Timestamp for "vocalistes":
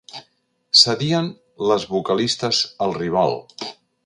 1.93-2.63